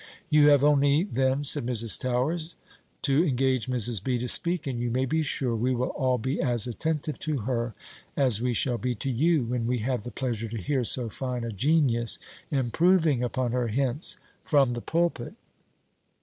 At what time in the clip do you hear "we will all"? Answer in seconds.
5.55-6.17